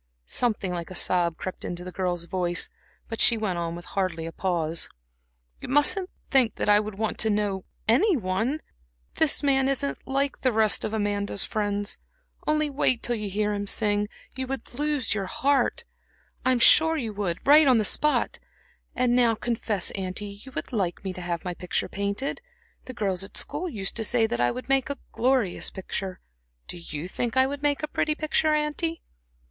[0.25, 2.69] Something like a sob crept into the girl's voice,
[3.07, 4.89] but she went on with hardly a pause:
[5.59, 8.61] "You mustn't think that I would want to know any one.
[9.17, 11.99] This man isn't like the rest of Amanda's friends.
[12.47, 15.83] Only wait till you hear him sing you would lose your heart,
[16.43, 18.39] I'm sure, on the spot.
[18.95, 22.41] And now, confess, auntie, you would like me to have my picture painted.
[22.85, 26.19] The girls at school used to say that I would make a glorious picture.
[26.67, 29.03] Do you think I would make a pretty picture, auntie?"